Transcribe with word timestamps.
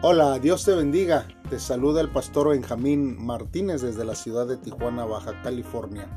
Hola, 0.00 0.38
Dios 0.38 0.64
te 0.64 0.76
bendiga. 0.76 1.26
Te 1.50 1.58
saluda 1.58 2.00
el 2.00 2.08
pastor 2.08 2.50
Benjamín 2.50 3.20
Martínez 3.20 3.82
desde 3.82 4.04
la 4.04 4.14
ciudad 4.14 4.46
de 4.46 4.56
Tijuana, 4.56 5.04
Baja 5.04 5.42
California. 5.42 6.08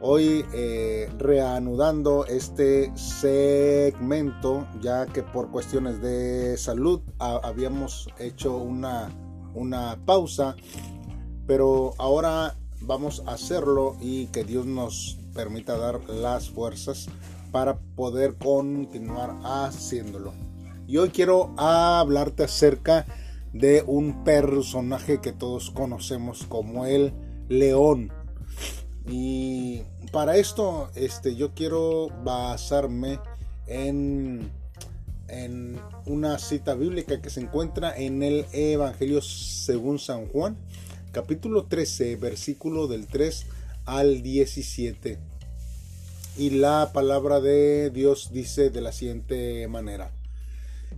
Hoy 0.00 0.46
eh, 0.52 1.10
reanudando 1.18 2.24
este 2.26 2.96
segmento, 2.96 4.68
ya 4.80 5.06
que 5.06 5.24
por 5.24 5.50
cuestiones 5.50 6.00
de 6.00 6.56
salud 6.56 7.00
habíamos 7.18 8.08
hecho 8.20 8.58
una, 8.58 9.10
una 9.54 9.98
pausa, 10.06 10.54
pero 11.48 11.94
ahora 11.98 12.54
vamos 12.80 13.24
a 13.26 13.32
hacerlo 13.32 13.96
y 14.00 14.26
que 14.26 14.44
Dios 14.44 14.66
nos 14.66 15.18
permita 15.34 15.76
dar 15.76 15.98
las 16.08 16.48
fuerzas 16.48 17.08
para 17.50 17.76
poder 17.96 18.36
continuar 18.36 19.34
haciéndolo. 19.42 20.43
Y 20.86 20.98
hoy 20.98 21.08
quiero 21.10 21.54
hablarte 21.56 22.44
acerca 22.44 23.06
de 23.52 23.82
un 23.86 24.24
personaje 24.24 25.20
que 25.20 25.32
todos 25.32 25.70
conocemos 25.70 26.44
como 26.46 26.84
el 26.84 27.12
león. 27.48 28.12
Y 29.06 29.82
para 30.12 30.36
esto 30.36 30.90
este, 30.94 31.36
yo 31.36 31.54
quiero 31.54 32.08
basarme 32.22 33.18
en, 33.66 34.50
en 35.28 35.80
una 36.06 36.38
cita 36.38 36.74
bíblica 36.74 37.22
que 37.22 37.30
se 37.30 37.40
encuentra 37.40 37.96
en 37.96 38.22
el 38.22 38.46
Evangelio 38.52 39.22
según 39.22 39.98
San 39.98 40.26
Juan, 40.28 40.56
capítulo 41.12 41.64
13, 41.64 42.16
versículo 42.16 42.88
del 42.88 43.06
3 43.06 43.46
al 43.86 44.22
17. 44.22 45.18
Y 46.36 46.50
la 46.50 46.90
palabra 46.92 47.40
de 47.40 47.90
Dios 47.90 48.30
dice 48.32 48.70
de 48.70 48.80
la 48.80 48.92
siguiente 48.92 49.66
manera. 49.68 50.10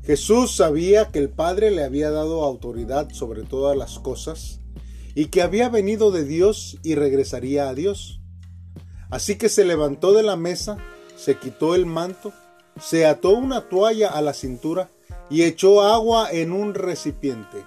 Jesús 0.05 0.55
sabía 0.55 1.11
que 1.11 1.19
el 1.19 1.31
Padre 1.31 1.71
le 1.71 1.85
había 1.85 2.11
dado 2.11 2.45
autoridad 2.45 3.11
sobre 3.13 3.43
todas 3.43 3.77
las 3.77 3.99
cosas 3.99 4.61
y 5.15 5.27
que 5.27 5.43
había 5.43 5.69
venido 5.69 6.11
de 6.11 6.25
Dios 6.25 6.79
y 6.83 6.95
regresaría 6.95 7.69
a 7.69 7.75
Dios. 7.75 8.21
Así 9.11 9.37
que 9.37 9.49
se 9.49 9.65
levantó 9.65 10.13
de 10.13 10.23
la 10.23 10.37
mesa, 10.37 10.79
se 11.17 11.39
quitó 11.39 11.75
el 11.75 11.87
manto, 11.87 12.33
se 12.81 13.07
ató 13.07 13.31
una 13.31 13.69
toalla 13.69 14.11
a 14.11 14.21
la 14.21 14.35
cintura 14.35 14.91
y 15.31 15.43
echó 15.43 15.83
agua 15.83 16.31
en 16.31 16.53
un 16.53 16.75
recipiente. 16.75 17.65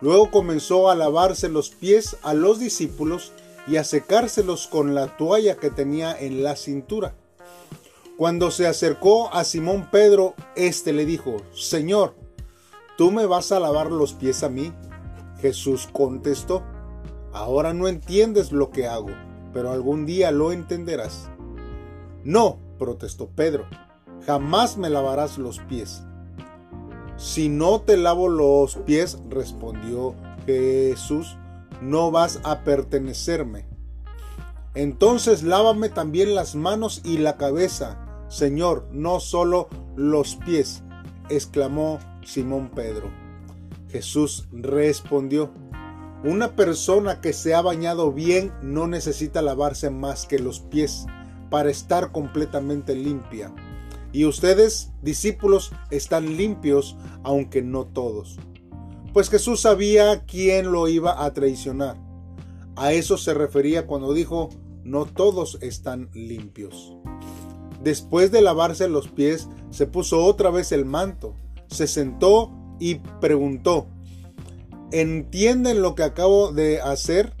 Luego 0.00 0.30
comenzó 0.30 0.90
a 0.90 0.94
lavarse 0.94 1.48
los 1.48 1.70
pies 1.70 2.16
a 2.22 2.34
los 2.34 2.60
discípulos 2.60 3.32
y 3.66 3.76
a 3.76 3.84
secárselos 3.84 4.68
con 4.68 4.94
la 4.94 5.16
toalla 5.16 5.56
que 5.56 5.70
tenía 5.70 6.16
en 6.18 6.42
la 6.42 6.56
cintura. 6.56 7.14
Cuando 8.18 8.50
se 8.50 8.66
acercó 8.66 9.32
a 9.32 9.44
Simón 9.44 9.90
Pedro, 9.92 10.34
éste 10.56 10.92
le 10.92 11.06
dijo, 11.06 11.36
Señor, 11.54 12.16
¿tú 12.96 13.12
me 13.12 13.26
vas 13.26 13.52
a 13.52 13.60
lavar 13.60 13.92
los 13.92 14.12
pies 14.12 14.42
a 14.42 14.48
mí? 14.48 14.72
Jesús 15.40 15.88
contestó, 15.92 16.64
Ahora 17.32 17.74
no 17.74 17.86
entiendes 17.86 18.50
lo 18.50 18.70
que 18.70 18.88
hago, 18.88 19.10
pero 19.52 19.70
algún 19.70 20.04
día 20.04 20.32
lo 20.32 20.50
entenderás. 20.50 21.30
No, 22.24 22.58
protestó 22.76 23.28
Pedro, 23.28 23.66
jamás 24.26 24.76
me 24.76 24.90
lavarás 24.90 25.38
los 25.38 25.60
pies. 25.60 26.02
Si 27.16 27.48
no 27.48 27.82
te 27.82 27.96
lavo 27.96 28.28
los 28.28 28.78
pies, 28.78 29.18
respondió 29.30 30.16
Jesús, 30.44 31.36
no 31.80 32.10
vas 32.10 32.40
a 32.42 32.64
pertenecerme. 32.64 33.68
Entonces 34.74 35.44
lávame 35.44 35.88
también 35.88 36.34
las 36.34 36.56
manos 36.56 37.00
y 37.04 37.18
la 37.18 37.36
cabeza 37.36 38.06
Señor, 38.28 38.88
no 38.92 39.20
solo 39.20 39.68
los 39.96 40.36
pies, 40.36 40.82
exclamó 41.28 41.98
Simón 42.24 42.70
Pedro. 42.74 43.10
Jesús 43.90 44.48
respondió, 44.52 45.50
una 46.24 46.56
persona 46.56 47.20
que 47.20 47.32
se 47.32 47.54
ha 47.54 47.62
bañado 47.62 48.12
bien 48.12 48.52
no 48.60 48.86
necesita 48.86 49.40
lavarse 49.40 49.88
más 49.88 50.26
que 50.26 50.38
los 50.38 50.60
pies 50.60 51.06
para 51.48 51.70
estar 51.70 52.12
completamente 52.12 52.94
limpia. 52.94 53.54
Y 54.12 54.24
ustedes, 54.24 54.92
discípulos, 55.00 55.72
están 55.90 56.36
limpios, 56.36 56.96
aunque 57.22 57.62
no 57.62 57.86
todos. 57.86 58.38
Pues 59.12 59.30
Jesús 59.30 59.60
sabía 59.60 60.24
quién 60.26 60.72
lo 60.72 60.88
iba 60.88 61.24
a 61.24 61.32
traicionar. 61.32 61.96
A 62.76 62.92
eso 62.92 63.16
se 63.16 63.32
refería 63.32 63.86
cuando 63.86 64.12
dijo, 64.12 64.50
no 64.82 65.04
todos 65.04 65.58
están 65.60 66.10
limpios. 66.14 66.97
Después 67.82 68.32
de 68.32 68.42
lavarse 68.42 68.88
los 68.88 69.08
pies, 69.08 69.48
se 69.70 69.86
puso 69.86 70.24
otra 70.24 70.50
vez 70.50 70.72
el 70.72 70.84
manto, 70.84 71.34
se 71.68 71.86
sentó 71.86 72.50
y 72.80 72.96
preguntó, 73.20 73.86
¿entienden 74.90 75.80
lo 75.80 75.94
que 75.94 76.02
acabo 76.02 76.52
de 76.52 76.80
hacer? 76.80 77.34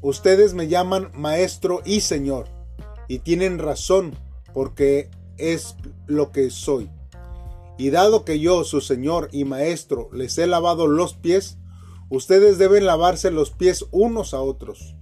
Ustedes 0.00 0.54
me 0.54 0.68
llaman 0.68 1.10
maestro 1.14 1.82
y 1.84 2.00
señor, 2.00 2.48
y 3.08 3.18
tienen 3.18 3.58
razón, 3.58 4.14
porque 4.54 5.10
es 5.36 5.76
lo 6.06 6.32
que 6.32 6.50
soy. 6.50 6.90
Y 7.78 7.90
dado 7.90 8.24
que 8.24 8.40
yo, 8.40 8.64
su 8.64 8.80
señor 8.80 9.28
y 9.32 9.44
maestro, 9.44 10.08
les 10.12 10.38
he 10.38 10.46
lavado 10.46 10.86
los 10.86 11.14
pies, 11.14 11.58
ustedes 12.08 12.56
deben 12.56 12.86
lavarse 12.86 13.30
los 13.30 13.50
pies 13.50 13.84
unos 13.90 14.32
a 14.34 14.40
otros. 14.40 14.94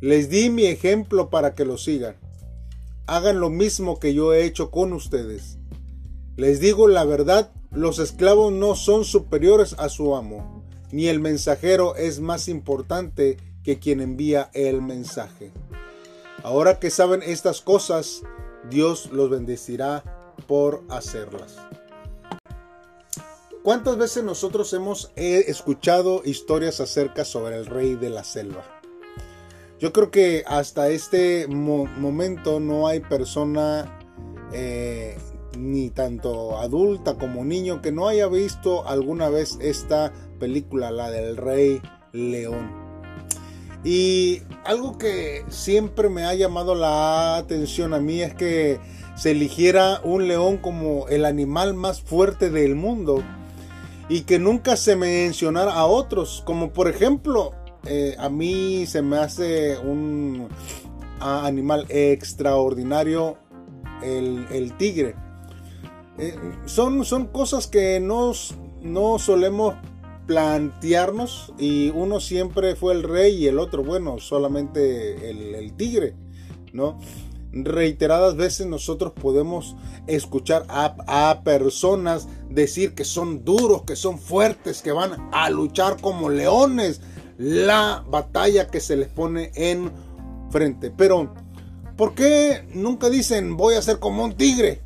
Les 0.00 0.30
di 0.30 0.50
mi 0.50 0.66
ejemplo 0.66 1.30
para 1.30 1.54
que 1.54 1.64
lo 1.64 1.76
sigan 1.76 2.16
hagan 3.08 3.40
lo 3.40 3.48
mismo 3.48 3.98
que 3.98 4.12
yo 4.12 4.34
he 4.34 4.44
hecho 4.44 4.70
con 4.70 4.92
ustedes. 4.92 5.58
Les 6.36 6.60
digo 6.60 6.86
la 6.86 7.04
verdad, 7.04 7.50
los 7.72 7.98
esclavos 7.98 8.52
no 8.52 8.76
son 8.76 9.04
superiores 9.04 9.74
a 9.78 9.88
su 9.88 10.14
amo, 10.14 10.62
ni 10.92 11.08
el 11.08 11.18
mensajero 11.18 11.96
es 11.96 12.20
más 12.20 12.48
importante 12.48 13.38
que 13.64 13.78
quien 13.78 14.00
envía 14.00 14.50
el 14.52 14.82
mensaje. 14.82 15.50
Ahora 16.42 16.78
que 16.78 16.90
saben 16.90 17.22
estas 17.22 17.62
cosas, 17.62 18.22
Dios 18.70 19.10
los 19.10 19.30
bendecirá 19.30 20.34
por 20.46 20.84
hacerlas. 20.90 21.56
¿Cuántas 23.62 23.96
veces 23.96 24.22
nosotros 24.22 24.72
hemos 24.74 25.10
escuchado 25.16 26.22
historias 26.24 26.80
acerca 26.80 27.24
sobre 27.24 27.56
el 27.56 27.66
rey 27.66 27.96
de 27.96 28.10
la 28.10 28.22
selva? 28.22 28.77
Yo 29.78 29.92
creo 29.92 30.10
que 30.10 30.42
hasta 30.46 30.88
este 30.88 31.46
momento 31.46 32.58
no 32.58 32.88
hay 32.88 32.98
persona, 32.98 33.98
eh, 34.52 35.16
ni 35.56 35.90
tanto 35.90 36.58
adulta 36.58 37.14
como 37.14 37.44
niño, 37.44 37.80
que 37.80 37.92
no 37.92 38.08
haya 38.08 38.26
visto 38.26 38.88
alguna 38.88 39.28
vez 39.28 39.56
esta 39.60 40.12
película, 40.40 40.90
la 40.90 41.10
del 41.10 41.36
Rey 41.36 41.80
León. 42.12 42.88
Y 43.84 44.42
algo 44.64 44.98
que 44.98 45.44
siempre 45.48 46.08
me 46.08 46.24
ha 46.24 46.34
llamado 46.34 46.74
la 46.74 47.36
atención 47.36 47.94
a 47.94 48.00
mí 48.00 48.20
es 48.20 48.34
que 48.34 48.80
se 49.14 49.30
eligiera 49.30 50.00
un 50.02 50.26
león 50.26 50.56
como 50.56 51.06
el 51.08 51.24
animal 51.24 51.74
más 51.74 52.00
fuerte 52.02 52.50
del 52.50 52.74
mundo 52.74 53.22
y 54.08 54.22
que 54.22 54.40
nunca 54.40 54.76
se 54.76 54.96
mencionara 54.96 55.72
a 55.72 55.86
otros, 55.86 56.42
como 56.44 56.72
por 56.72 56.88
ejemplo 56.88 57.52
eh, 57.86 58.16
a 58.18 58.28
mí 58.28 58.86
se 58.86 59.02
me 59.02 59.18
hace 59.18 59.78
un 59.78 60.48
animal 61.20 61.86
extraordinario 61.88 63.38
el, 64.02 64.72
tigre. 64.78 65.14
Eh, 66.18 66.36
son, 66.66 67.04
son 67.04 67.26
cosas 67.26 67.66
que 67.66 68.00
no 68.00 68.32
solemos 69.18 69.74
plantearnos 70.28 71.54
y 71.58 71.88
uno 71.88 72.20
siempre 72.20 72.76
fue 72.76 72.92
el 72.92 73.02
rey 73.02 73.34
y 73.34 73.46
el 73.48 73.58
otro, 73.58 73.82
bueno, 73.82 74.18
solamente 74.18 75.30
el, 75.30 75.72
tigre, 75.72 76.14
¿no? 76.74 77.00
Reiteradas 77.50 78.36
veces 78.36 78.66
nosotros 78.66 79.14
podemos 79.14 79.74
escuchar 80.06 80.66
a, 80.68 80.96
a, 81.30 81.42
personas 81.44 82.28
decir 82.50 82.94
que 82.94 83.04
son 83.04 83.42
duros, 83.42 83.84
que 83.84 83.96
son 83.96 84.18
fuertes, 84.18 84.82
que 84.82 84.92
van 84.92 85.30
a 85.32 85.48
luchar 85.48 85.98
como 85.98 86.28
leones, 86.28 87.00
la 87.38 88.04
batalla 88.06 88.66
que 88.66 88.80
se 88.80 88.96
les 88.96 89.08
pone 89.08 89.52
en 89.54 89.90
frente. 90.50 90.90
Pero, 90.90 91.34
¿por 91.96 92.14
qué 92.14 92.64
nunca 92.74 93.08
dicen 93.08 93.56
voy 93.56 93.76
a 93.76 93.82
ser 93.82 93.98
como 93.98 94.24
un 94.24 94.34
tigre? 94.34 94.82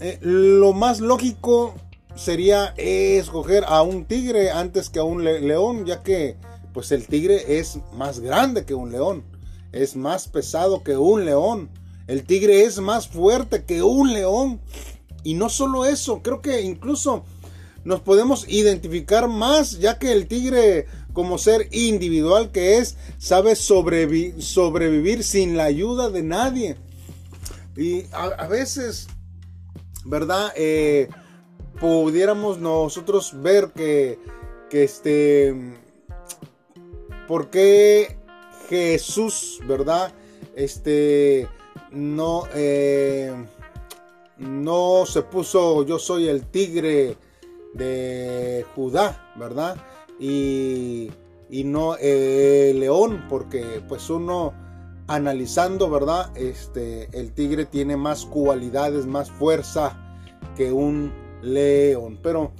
Eh, 0.00 0.18
lo 0.20 0.72
más 0.72 1.00
lógico 1.00 1.74
sería 2.16 2.74
escoger 2.76 3.64
a 3.66 3.82
un 3.82 4.04
tigre 4.04 4.50
antes 4.50 4.90
que 4.90 4.98
a 4.98 5.04
un 5.04 5.24
león, 5.24 5.86
ya 5.86 6.02
que 6.02 6.36
pues 6.74 6.92
el 6.92 7.06
tigre 7.06 7.58
es 7.58 7.78
más 7.94 8.20
grande 8.20 8.64
que 8.64 8.74
un 8.74 8.92
león, 8.92 9.24
es 9.72 9.96
más 9.96 10.28
pesado 10.28 10.82
que 10.82 10.96
un 10.96 11.24
león, 11.24 11.70
el 12.06 12.24
tigre 12.24 12.64
es 12.64 12.80
más 12.80 13.08
fuerte 13.08 13.64
que 13.64 13.82
un 13.82 14.12
león. 14.12 14.60
Y 15.22 15.34
no 15.34 15.48
solo 15.50 15.84
eso, 15.84 16.22
creo 16.22 16.40
que 16.40 16.62
incluso 16.62 17.24
nos 17.84 18.00
podemos 18.00 18.46
identificar 18.48 19.28
más, 19.28 19.78
ya 19.78 19.98
que 19.98 20.12
el 20.12 20.26
tigre 20.26 20.86
como 21.12 21.38
ser 21.38 21.68
individual 21.72 22.50
que 22.50 22.78
es, 22.78 22.96
sabe 23.18 23.56
sobrevivir 23.56 25.24
sin 25.24 25.56
la 25.56 25.64
ayuda 25.64 26.10
de 26.10 26.22
nadie. 26.22 26.76
Y 27.76 28.04
a, 28.12 28.46
veces, 28.46 29.08
¿verdad? 30.04 30.52
Eh, 30.56 31.08
pudiéramos 31.80 32.58
nosotros 32.58 33.40
ver 33.40 33.70
que, 33.74 34.18
que 34.68 34.84
este, 34.84 35.54
¿por 37.26 37.50
qué 37.50 38.18
Jesús, 38.68 39.60
verdad? 39.66 40.12
Este, 40.54 41.48
no, 41.90 42.44
eh, 42.54 43.32
no 44.38 45.04
se 45.06 45.22
puso 45.22 45.84
yo 45.84 45.98
soy 45.98 46.28
el 46.28 46.46
tigre 46.46 47.16
de 47.74 48.64
Judá, 48.74 49.32
¿verdad? 49.36 49.76
Y, 50.20 51.10
no 51.64 51.96
el 51.96 52.78
león, 52.78 53.24
porque 53.28 53.82
pues 53.88 54.08
uno 54.10 54.52
analizando, 55.08 55.90
¿verdad? 55.90 56.30
Este, 56.36 57.08
el 57.18 57.32
tigre 57.32 57.64
tiene 57.64 57.96
más 57.96 58.24
cualidades, 58.26 59.06
más 59.06 59.30
fuerza 59.30 59.98
que 60.56 60.72
un 60.72 61.12
león. 61.42 62.20
Pero 62.22 62.52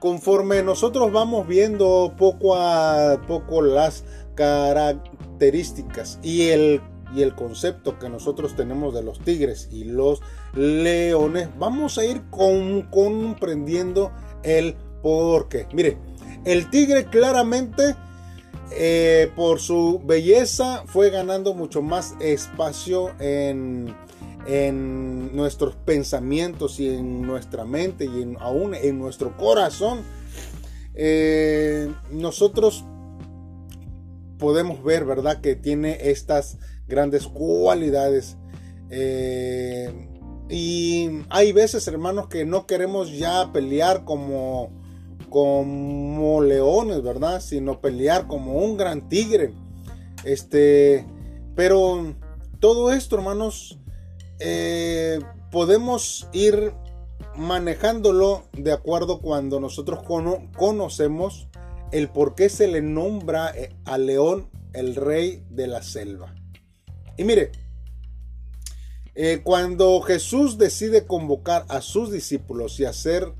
conforme 0.00 0.62
nosotros 0.62 1.10
vamos 1.12 1.46
viendo 1.46 2.12
poco 2.18 2.56
a 2.56 3.22
poco 3.26 3.62
las 3.62 4.04
características 4.34 6.18
y 6.22 6.48
el 6.48 6.82
y 7.14 7.22
el 7.22 7.34
concepto 7.34 7.98
que 7.98 8.08
nosotros 8.08 8.54
tenemos 8.54 8.94
de 8.94 9.02
los 9.02 9.20
tigres 9.20 9.68
y 9.72 9.84
los 9.84 10.20
leones, 10.54 11.48
vamos 11.58 11.98
a 11.98 12.04
ir 12.04 12.22
comprendiendo 12.30 14.12
el 14.42 14.76
porqué. 15.02 15.66
Mire, 15.72 15.98
el 16.44 16.70
tigre 16.70 17.06
claramente 17.06 17.96
eh, 18.70 19.30
por 19.34 19.60
su 19.60 20.00
belleza 20.04 20.84
fue 20.86 21.10
ganando 21.10 21.54
mucho 21.54 21.82
más 21.82 22.14
espacio 22.20 23.10
en, 23.18 23.94
en 24.46 25.34
nuestros 25.34 25.74
pensamientos 25.76 26.80
y 26.80 26.88
en 26.88 27.22
nuestra 27.22 27.64
mente 27.64 28.04
y 28.04 28.36
aún 28.40 28.74
en 28.74 28.98
nuestro 28.98 29.36
corazón. 29.36 30.02
Eh, 30.94 31.92
nosotros 32.10 32.84
podemos 34.38 34.82
ver, 34.82 35.04
¿verdad? 35.04 35.40
Que 35.40 35.54
tiene 35.54 36.10
estas 36.10 36.58
grandes 36.86 37.26
cualidades. 37.26 38.36
Eh, 38.90 40.08
y 40.48 41.10
hay 41.28 41.52
veces, 41.52 41.86
hermanos, 41.88 42.28
que 42.28 42.46
no 42.46 42.66
queremos 42.66 43.16
ya 43.16 43.52
pelear 43.52 44.04
como, 44.04 44.70
como 45.28 46.40
leones, 46.40 47.02
¿verdad? 47.02 47.40
Sino 47.40 47.80
pelear 47.80 48.26
como 48.26 48.54
un 48.54 48.76
gran 48.76 49.08
tigre. 49.08 49.52
Este, 50.24 51.06
pero 51.54 52.14
todo 52.60 52.92
esto, 52.92 53.16
hermanos, 53.16 53.78
eh, 54.40 55.20
podemos 55.50 56.28
ir 56.32 56.72
manejándolo 57.36 58.44
de 58.52 58.72
acuerdo 58.72 59.20
cuando 59.20 59.60
nosotros 59.60 60.00
conocemos 60.56 61.48
el 61.92 62.08
por 62.08 62.34
qué 62.34 62.48
se 62.48 62.68
le 62.68 62.82
nombra 62.82 63.50
eh, 63.50 63.74
al 63.84 64.06
león 64.06 64.50
el 64.72 64.94
rey 64.94 65.44
de 65.50 65.66
la 65.66 65.82
selva. 65.82 66.34
Y 67.16 67.24
mire, 67.24 67.52
eh, 69.14 69.40
cuando 69.42 70.00
Jesús 70.00 70.58
decide 70.58 71.06
convocar 71.06 71.64
a 71.68 71.80
sus 71.80 72.12
discípulos 72.12 72.78
y 72.78 72.84
hacer 72.84 73.32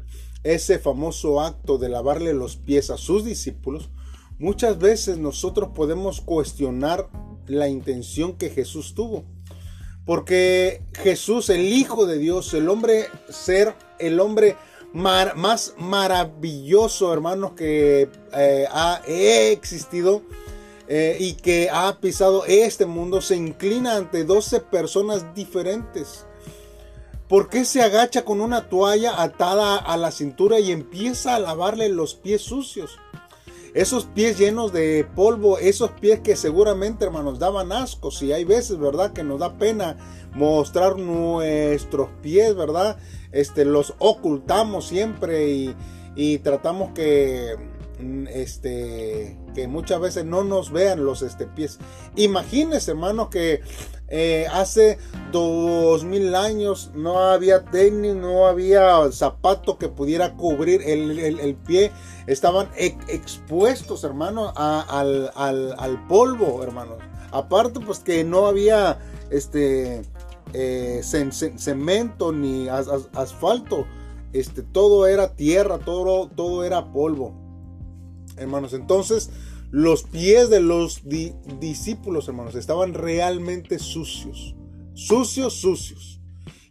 ese 0.43 0.79
famoso 0.79 1.41
acto 1.41 1.79
de 1.79 1.89
lavarle 1.89 2.35
los 2.35 2.57
pies 2.57 2.91
a 2.91 2.97
sus 2.97 3.25
discípulos, 3.25 3.91
muchas 4.39 4.79
veces 4.79 5.19
nosotros 5.19 5.71
podemos 5.75 6.21
cuestionar 6.21 7.09
la 7.47 7.69
intención 7.69 8.35
que 8.35 8.51
Jesús 8.51 8.95
tuvo. 8.95 9.25
Porque 10.05 10.83
Jesús, 10.95 11.51
el 11.51 11.73
Hijo 11.73 12.07
de 12.07 12.19
Dios, 12.19 12.55
el 12.55 12.69
hombre 12.69 13.07
ser, 13.29 13.75
el 13.99 14.21
hombre 14.21 14.57
más 14.93 15.75
maravilloso, 15.77 17.13
hermanos, 17.13 17.53
que 17.53 18.09
eh, 18.33 18.67
ha 18.71 19.03
existido, 19.07 20.23
eh, 20.91 21.19
y 21.21 21.35
que 21.35 21.69
ha 21.71 22.01
pisado 22.01 22.47
este 22.47 22.87
mundo 22.87 23.21
se 23.21 23.37
inclina 23.37 23.97
ante 23.97 24.25
12 24.25 24.61
personas 24.61 25.35
diferentes. 25.35 26.25
¿Por 27.29 27.51
qué 27.51 27.65
se 27.65 27.83
agacha 27.83 28.25
con 28.25 28.41
una 28.41 28.69
toalla 28.69 29.23
atada 29.23 29.77
a 29.77 29.97
la 29.97 30.11
cintura 30.11 30.61
y 30.61 30.73
empieza 30.73 31.35
a 31.35 31.39
lavarle 31.39 31.89
los 31.89 32.15
pies 32.15 32.43
sucios? 32.43 32.99
Esos 33.75 34.07
pies 34.07 34.39
llenos 34.39 34.73
de 34.73 35.07
polvo, 35.15 35.59
esos 35.59 35.91
pies 35.91 36.21
que 36.21 36.37
seguramente, 36.37 37.05
hermanos, 37.05 37.39
daban 37.39 37.71
asco. 37.71 38.11
Si 38.11 38.33
hay 38.33 38.45
veces, 38.45 38.79
¿verdad? 38.79 39.13
Que 39.13 39.25
nos 39.25 39.41
da 39.41 39.59
pena 39.59 39.99
mostrar 40.35 40.97
nuestros 40.97 42.09
pies, 42.23 42.57
¿verdad? 42.57 42.97
Este, 43.31 43.67
los 43.67 43.95
ocultamos 43.99 44.87
siempre 44.87 45.51
y, 45.51 45.77
y 46.17 46.39
tratamos 46.39 46.93
que 46.95 47.57
Mm, 48.01 48.29
este 48.29 49.37
que 49.55 49.67
muchas 49.67 50.01
veces 50.01 50.25
no 50.25 50.45
nos 50.45 50.71
vean 50.71 51.05
los 51.05 51.23
este, 51.23 51.47
pies. 51.47 51.79
Imagínense, 52.15 52.93
hermano, 52.93 53.29
que 53.29 53.61
eh, 54.11 54.47
hace 54.51 54.99
dos 55.33 56.05
mil 56.05 56.35
años 56.35 56.91
no 56.95 57.19
había 57.19 57.65
tenis, 57.67 58.15
no 58.15 58.47
había 58.47 59.11
zapato 59.13 59.79
que 59.79 59.89
pudiera 59.89 60.35
cubrir 60.35 60.83
el, 60.83 61.57
pie. 61.67 61.93
Estaban 62.27 62.69
expuestos, 62.77 64.05
hermano, 64.05 64.53
al, 64.57 65.31
al, 65.35 66.07
polvo, 66.09 66.63
hermano. 66.63 66.97
Aparte, 67.31 67.81
pues 67.81 67.99
que 67.99 68.25
no 68.25 68.47
había 68.47 68.99
este 69.31 70.03
eh, 70.55 71.03
cemento 71.03 72.33
ni 72.33 72.69
asfalto. 72.69 73.87
Este, 74.33 74.63
todo 74.63 75.07
era 75.07 75.35
tierra, 75.35 75.79
todo, 75.79 76.29
todo 76.29 76.65
era 76.65 76.93
polvo 76.93 77.49
hermanos. 78.39 78.73
Entonces, 78.73 79.31
los 79.71 80.03
pies 80.03 80.51
de 80.51 80.61
los 80.61 81.03
discípulos, 81.61 82.29
hermanos, 82.29 82.55
estaban 82.55 82.95
realmente 82.95 83.79
sucios. 83.79 84.55
Sucios, 84.95 85.55
sucios. 85.55 86.21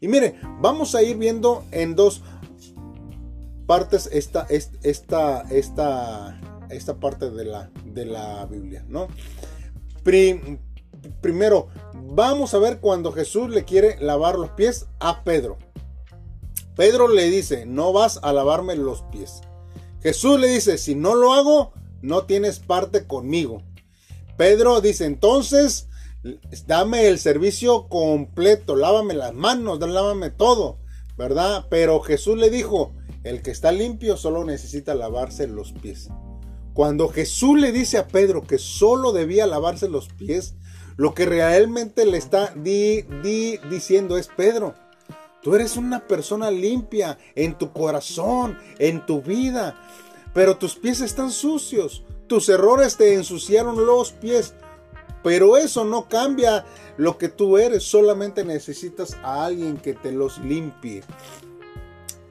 Y 0.01 0.07
mire, 0.07 0.39
vamos 0.61 0.95
a 0.95 1.03
ir 1.03 1.17
viendo 1.17 1.63
en 1.71 1.95
dos 1.95 2.21
partes 3.65 4.09
esta, 4.11 4.47
esta, 4.49 5.41
esta, 5.49 6.39
esta 6.69 6.99
parte 6.99 7.29
de 7.29 7.45
la, 7.45 7.69
de 7.85 8.05
la 8.05 8.45
Biblia, 8.45 8.85
¿no? 8.88 9.07
primero, 11.21 11.67
vamos 11.93 12.53
a 12.53 12.59
ver 12.59 12.79
cuando 12.79 13.11
Jesús 13.11 13.50
le 13.50 13.65
quiere 13.65 13.97
lavar 14.00 14.38
los 14.38 14.51
pies 14.51 14.88
a 15.00 15.23
Pedro. 15.23 15.57
Pedro 16.75 17.07
le 17.07 17.29
dice, 17.29 17.65
no 17.65 17.91
vas 17.91 18.19
a 18.24 18.31
lavarme 18.31 18.75
los 18.75 19.01
pies. 19.03 19.41
Jesús 20.01 20.39
le 20.39 20.48
dice, 20.48 20.77
si 20.77 20.95
no 20.95 21.15
lo 21.15 21.33
hago, 21.33 21.74
no 22.01 22.25
tienes 22.25 22.60
parte 22.60 23.06
conmigo. 23.06 23.63
Pedro 24.38 24.82
dice, 24.82 25.06
entonces, 25.06 25.88
dame 26.68 27.08
el 27.08 27.20
servicio 27.20 27.88
completo, 27.88 28.75
lávame 28.75 29.13
las 29.13 29.34
manos, 29.34 29.80
lávame 29.80 30.30
todo, 30.30 30.80
¿verdad? 31.18 31.66
Pero 31.70 32.00
Jesús 32.01 32.38
le 32.38 32.50
dijo, 32.50 32.94
el 33.24 33.42
que 33.42 33.51
está 33.51 33.72
limpio 33.72 34.16
solo 34.18 34.46
necesita 34.46 34.96
lavarse 34.96 35.48
los 35.48 35.74
pies. 35.74 36.10
Cuando 36.74 37.10
Jesús 37.10 37.60
le 37.60 37.72
dice 37.72 37.98
a 37.98 38.08
Pedro 38.08 38.44
que 38.44 38.60
solo 38.60 39.12
debía 39.12 39.48
lavarse 39.48 39.89
los 39.89 40.10
pies, 40.10 40.54
lo 40.96 41.13
que 41.13 41.25
realmente 41.25 42.06
le 42.06 42.18
está 42.18 42.54
diciendo 42.56 44.18
es, 44.18 44.27
Pedro, 44.27 44.75
tú 45.42 45.56
eres 45.56 45.77
una 45.77 46.08
persona 46.08 46.51
limpia 46.51 47.18
en 47.36 47.58
tu 47.58 47.72
corazón, 47.72 48.58
en 48.77 49.06
tu 49.06 49.22
vida 49.22 49.75
pero 50.34 50.57
tus 50.57 50.75
pies 50.75 51.01
están 51.01 51.31
sucios. 51.31 52.03
Tus 52.27 52.50
errores 52.50 52.98
te 52.98 53.13
ensuciaron 53.13 53.86
los 53.86 54.12
pies. 54.12 54.53
Pero 55.24 55.57
eso 55.57 55.84
no 55.84 56.07
cambia 56.07 56.65
lo 56.98 57.17
que 57.17 57.29
tú 57.29 57.57
eres. 57.57 57.84
Solamente 57.84 58.46
necesitas 58.46 59.17
a 59.24 59.46
alguien 59.46 59.77
que 59.77 59.93
te 59.93 60.12
los 60.12 60.38
limpie. 60.39 61.03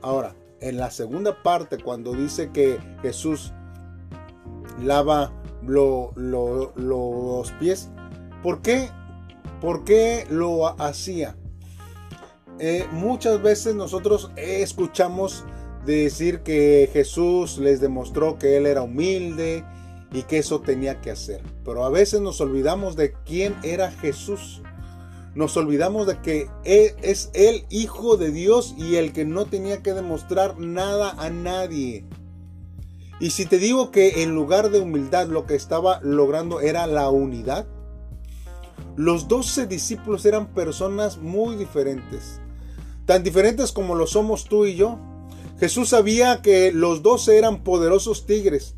Ahora, 0.03 0.35
en 0.61 0.79
la 0.79 0.91
segunda 0.91 1.43
parte, 1.43 1.79
cuando 1.79 2.12
dice 2.12 2.50
que 2.50 2.79
Jesús 3.03 3.53
lava 4.83 5.33
los 5.62 7.53
pies, 7.59 7.91
¿por 8.43 8.62
qué? 8.62 8.91
¿Por 9.61 9.85
qué 9.85 10.26
lo 10.31 10.81
hacía? 10.81 11.37
Eh, 12.59 12.87
muchas 12.93 13.43
veces 13.43 13.75
nosotros 13.75 14.31
escuchamos 14.37 15.45
de 15.87 16.02
decir 16.02 16.40
que 16.40 16.90
Jesús 16.93 17.59
les 17.59 17.81
demostró 17.81 18.38
que 18.38 18.57
Él 18.57 18.66
era 18.66 18.83
humilde 18.83 19.64
y 20.12 20.25
que 20.25 20.38
eso 20.38 20.61
tenía 20.61 21.00
que 21.00 21.12
hacer. 21.12 21.40
Pero 21.64 21.85
a 21.85 21.90
veces 21.90 22.21
nos 22.21 22.40
olvidamos 22.40 22.97
de 22.97 23.14
quién 23.25 23.55
era 23.62 23.90
Jesús. 23.90 24.62
Nos 25.35 25.57
olvidamos 25.57 26.07
de 26.07 26.21
que 26.21 26.50
Él 26.64 26.93
es 27.02 27.31
el 27.35 27.64
Hijo 27.71 28.16
de 28.16 28.33
Dios 28.33 28.75
y 28.76 28.97
el 28.97 29.12
que 29.12 29.25
no 29.25 29.47
tenía 29.47 29.83
que 29.83 29.95
demostrar 29.95 30.59
nada 30.59 31.14
a 31.19 31.31
nadie. 31.31 32.05
Y 33.21 33.31
si 33.31 33.47
te 33.47 33.59
digo 33.59 33.90
que 33.90 34.23
en 34.23 34.35
lugar 34.35 34.71
de 34.71 34.81
humildad 34.81 35.28
lo 35.28 35.47
que 35.47 35.55
estaba 35.55 36.00
logrando 36.02 36.61
era 36.61 36.87
la 36.87 37.09
unidad, 37.11 37.66
los 38.97 39.28
doce 39.28 39.66
discípulos 39.66 40.26
eran 40.26 40.49
personas 40.52 41.19
muy 41.19 41.55
diferentes. 41.57 42.40
Tan 43.05 43.23
diferentes 43.23 43.71
como 43.71 43.95
lo 43.95 44.07
somos 44.07 44.45
tú 44.47 44.66
y 44.66 44.75
yo 44.75 44.99
Jesús 45.59 45.89
sabía 45.89 46.43
que 46.43 46.71
los 46.73 47.03
dos 47.03 47.29
eran 47.29 47.65
poderosos 47.65 48.27
tigres, 48.27 48.75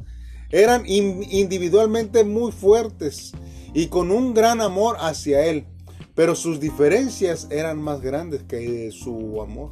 eran 0.51 0.85
individualmente 0.87 2.25
muy 2.25 2.53
fuertes 2.53 3.33
y 3.75 3.89
con 3.89 4.11
un 4.11 4.33
gran 4.33 4.61
amor 4.61 4.97
hacia 5.01 5.45
Él, 5.47 5.67
pero 6.15 6.35
sus 6.35 6.61
diferencias 6.61 7.49
eran 7.51 7.83
más 7.83 8.01
grandes 8.01 8.43
que 8.45 8.91
su 8.93 9.43
amor. 9.43 9.71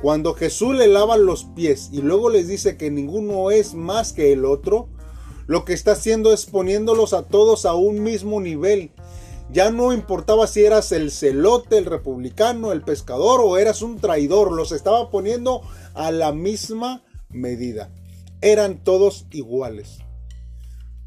Cuando 0.00 0.34
Jesús 0.34 0.76
le 0.76 0.86
lava 0.86 1.16
los 1.16 1.44
pies 1.44 1.90
y 1.92 2.02
luego 2.02 2.30
les 2.30 2.48
dice 2.48 2.76
que 2.76 2.90
ninguno 2.90 3.50
es 3.50 3.74
más 3.74 4.12
que 4.12 4.32
el 4.32 4.44
otro, 4.44 4.88
lo 5.46 5.64
que 5.64 5.72
está 5.72 5.92
haciendo 5.92 6.32
es 6.32 6.46
poniéndolos 6.46 7.12
a 7.12 7.22
todos 7.22 7.66
a 7.66 7.74
un 7.74 8.02
mismo 8.02 8.40
nivel. 8.40 8.92
Ya 9.50 9.70
no 9.70 9.94
importaba 9.94 10.46
si 10.46 10.62
eras 10.62 10.92
el 10.92 11.10
celote, 11.10 11.78
el 11.78 11.86
republicano, 11.86 12.70
el 12.70 12.82
pescador 12.82 13.40
o 13.42 13.56
eras 13.56 13.80
un 13.80 13.98
traidor, 13.98 14.52
los 14.52 14.72
estaba 14.72 15.10
poniendo 15.10 15.62
a 15.98 16.12
la 16.12 16.32
misma 16.32 17.02
medida. 17.28 17.90
Eran 18.40 18.84
todos 18.84 19.26
iguales. 19.32 19.98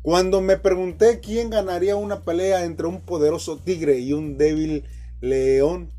Cuando 0.01 0.41
me 0.41 0.57
pregunté 0.57 1.21
quién 1.21 1.49
ganaría 1.49 1.95
una 1.95 2.21
pelea 2.21 2.65
entre 2.65 2.87
un 2.87 2.99
poderoso 2.99 3.57
tigre 3.57 3.99
y 3.99 4.11
un 4.11 4.37
débil 4.37 4.83
león, 5.21 5.91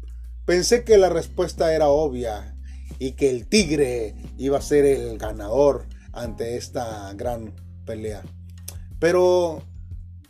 pensé 0.45 0.85
que 0.85 0.99
la 0.99 1.09
respuesta 1.09 1.75
era 1.75 1.89
obvia 1.89 2.55
y 2.99 3.13
que 3.13 3.31
el 3.31 3.47
tigre 3.47 4.15
iba 4.37 4.59
a 4.59 4.63
ser 4.63 4.85
el 4.85 5.17
ganador 5.17 5.87
ante 6.13 6.59
esta 6.59 7.11
gran 7.15 7.55
pelea. 7.87 8.23
Pero 8.99 9.63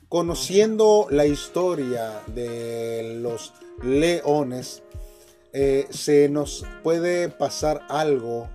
conociendo 0.08 1.08
la 1.10 1.26
historia 1.26 2.22
de 2.28 3.18
los 3.20 3.54
leones, 3.82 4.84
eh, 5.52 5.86
se 5.90 6.30
nos 6.30 6.64
puede 6.82 7.28
pasar 7.28 7.82
algo 7.90 8.48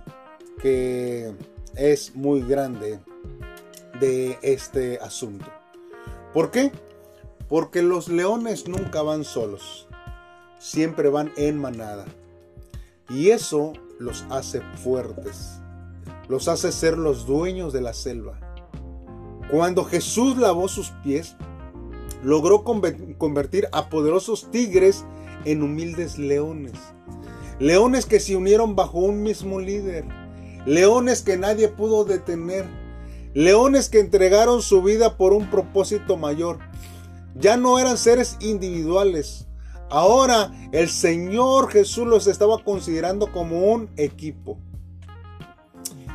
que 0.60 1.32
es 1.76 2.16
muy 2.16 2.42
grande 2.42 2.98
de 4.00 4.38
este 4.42 4.98
asunto. 4.98 5.46
¿Por 6.32 6.50
qué? 6.50 6.72
Porque 7.48 7.82
los 7.82 8.08
leones 8.08 8.66
nunca 8.66 9.02
van 9.02 9.24
solos, 9.24 9.86
siempre 10.58 11.08
van 11.08 11.32
en 11.36 11.58
manada. 11.60 12.04
Y 13.08 13.30
eso 13.30 13.72
los 13.98 14.24
hace 14.28 14.60
fuertes, 14.82 15.60
los 16.28 16.48
hace 16.48 16.72
ser 16.72 16.98
los 16.98 17.26
dueños 17.26 17.72
de 17.72 17.80
la 17.80 17.94
selva. 17.94 18.40
Cuando 19.50 19.84
Jesús 19.84 20.36
lavó 20.36 20.68
sus 20.68 20.90
pies, 21.04 21.36
logró 22.22 22.64
convertir 22.64 23.68
a 23.72 23.88
poderosos 23.88 24.50
tigres 24.50 25.04
en 25.44 25.62
humildes 25.62 26.18
leones. 26.18 26.74
Leones 27.58 28.06
que 28.06 28.20
se 28.20 28.36
unieron 28.36 28.76
bajo 28.76 28.98
un 28.98 29.22
mismo 29.22 29.60
líder. 29.60 30.04
Leones 30.66 31.22
que 31.22 31.36
nadie 31.36 31.68
pudo 31.68 32.04
detener 32.04 32.66
Leones 33.34 33.88
que 33.90 34.00
entregaron 34.00 34.62
su 34.62 34.82
vida 34.82 35.16
por 35.16 35.32
un 35.32 35.50
propósito 35.50 36.16
mayor. 36.16 36.58
Ya 37.34 37.56
no 37.56 37.78
eran 37.78 37.98
seres 37.98 38.36
individuales. 38.40 39.46
Ahora 39.90 40.52
el 40.72 40.88
Señor 40.88 41.70
Jesús 41.70 42.06
los 42.06 42.26
estaba 42.26 42.64
considerando 42.64 43.30
como 43.30 43.72
un 43.72 43.90
equipo. 43.96 44.58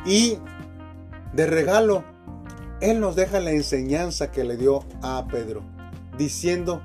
Y 0.04 0.38
de 1.32 1.46
regalo, 1.46 2.04
Él 2.80 3.00
nos 3.00 3.16
deja 3.16 3.40
la 3.40 3.52
enseñanza 3.52 4.30
que 4.30 4.44
le 4.44 4.56
dio 4.56 4.84
a 5.00 5.26
Pedro, 5.30 5.62
diciendo 6.18 6.82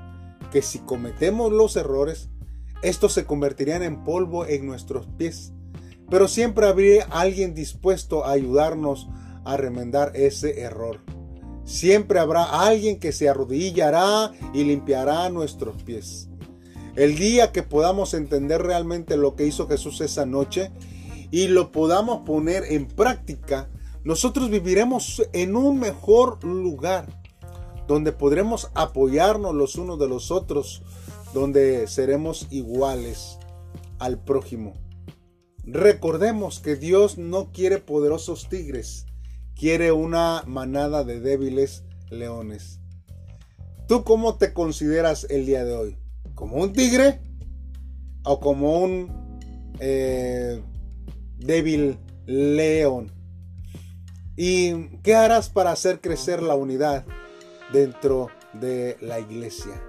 que 0.51 0.61
si 0.61 0.79
cometemos 0.79 1.51
los 1.51 1.75
errores, 1.75 2.29
estos 2.81 3.13
se 3.13 3.25
convertirían 3.25 3.83
en 3.83 4.03
polvo 4.03 4.45
en 4.45 4.65
nuestros 4.65 5.07
pies. 5.17 5.53
Pero 6.09 6.27
siempre 6.27 6.67
habría 6.67 7.05
alguien 7.11 7.53
dispuesto 7.53 8.25
a 8.25 8.31
ayudarnos 8.31 9.07
a 9.45 9.57
remendar 9.57 10.11
ese 10.15 10.61
error. 10.61 11.01
Siempre 11.65 12.19
habrá 12.19 12.65
alguien 12.65 12.99
que 12.99 13.11
se 13.11 13.29
arrodillará 13.29 14.31
y 14.53 14.63
limpiará 14.63 15.29
nuestros 15.29 15.83
pies. 15.83 16.29
El 16.95 17.15
día 17.15 17.51
que 17.51 17.63
podamos 17.63 18.13
entender 18.13 18.61
realmente 18.63 19.17
lo 19.17 19.35
que 19.35 19.45
hizo 19.45 19.67
Jesús 19.67 20.01
esa 20.01 20.25
noche 20.25 20.71
y 21.31 21.47
lo 21.47 21.71
podamos 21.71 22.21
poner 22.25 22.63
en 22.69 22.87
práctica, 22.87 23.69
nosotros 24.03 24.49
viviremos 24.49 25.21
en 25.33 25.55
un 25.55 25.79
mejor 25.79 26.43
lugar, 26.43 27.18
donde 27.89 28.11
podremos 28.11 28.69
apoyarnos 28.75 29.55
los 29.55 29.75
unos 29.75 29.97
de 29.97 30.07
los 30.07 30.29
otros, 30.29 30.83
donde 31.33 31.87
seremos 31.87 32.45
iguales 32.51 33.39
al 33.97 34.23
prójimo. 34.23 34.75
Recordemos 35.63 36.59
que 36.59 36.75
Dios 36.75 37.17
no 37.17 37.51
quiere 37.51 37.79
poderosos 37.79 38.47
tigres, 38.47 39.07
quiere 39.55 39.91
una 39.91 40.43
manada 40.45 41.03
de 41.03 41.19
débiles 41.19 41.83
leones. 42.11 42.79
¿Tú 43.87 44.03
cómo 44.03 44.37
te 44.37 44.53
consideras 44.53 45.25
el 45.27 45.47
día 45.47 45.65
de 45.65 45.73
hoy? 45.73 45.97
¿Como 46.35 46.57
un 46.57 46.73
tigre? 46.73 47.19
¿O 48.23 48.39
como 48.39 48.83
un 48.83 49.39
eh, 49.79 50.61
débil 51.39 51.97
león? 52.27 53.11
¿Y 54.37 54.99
qué 54.99 55.15
harás 55.15 55.49
para 55.49 55.71
hacer 55.71 56.01
crecer 56.01 56.43
la 56.43 56.53
unidad 56.53 57.03
dentro 57.71 58.29
de 58.53 58.97
la 59.01 59.19
iglesia? 59.19 59.81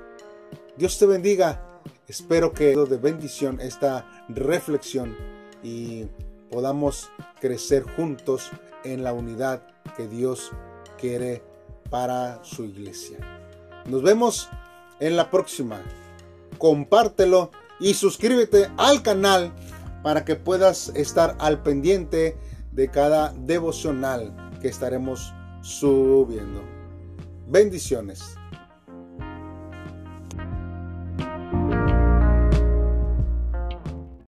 Dios 0.77 0.99
te 0.99 1.07
bendiga. 1.07 1.67
Espero 2.09 2.53
que 2.53 2.75
de 2.75 2.97
bendición 2.97 3.61
esta 3.61 4.25
reflexión 4.29 5.17
y 5.63 6.07
podamos 6.51 7.11
crecer 7.41 7.85
juntos 7.85 8.51
en 8.85 9.05
la 9.05 9.13
unidad 9.13 9.63
que 9.97 10.09
Dios 10.09 10.51
quiere 10.99 11.43
para 11.91 12.43
su 12.45 12.65
iglesia. 12.65 13.19
Nos 13.87 14.03
vemos 14.03 14.49
en 15.01 15.17
la 15.17 15.31
próxima. 15.31 15.81
Compártelo 16.59 17.51
y 17.79 17.95
suscríbete 17.95 18.71
al 18.77 19.03
canal 19.03 19.53
para 20.03 20.25
que 20.25 20.37
puedas 20.37 20.91
estar 20.95 21.37
al 21.39 21.63
pendiente 21.63 22.37
de 22.73 22.91
cada 22.91 23.33
devocional 23.33 24.51
que 24.61 24.69
estaremos 24.69 25.33
subiendo. 25.63 26.70
Bendiciones. 27.51 28.37